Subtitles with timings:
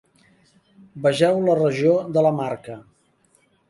[1.05, 2.83] Vegeu la regió de la Marca.